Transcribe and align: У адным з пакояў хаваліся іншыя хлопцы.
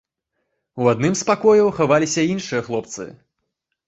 У 0.83 0.87
адным 0.93 1.13
з 1.19 1.27
пакояў 1.29 1.69
хаваліся 1.79 2.21
іншыя 2.33 2.61
хлопцы. 2.71 3.07